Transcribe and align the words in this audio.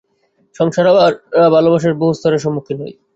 সংসারে 0.55 0.89
আমরা 0.89 1.47
ভালবাসার 1.55 1.99
বহু 2.01 2.13
স্তরের 2.17 2.43
সম্মুখীন 2.45 2.77
হই। 2.81 2.93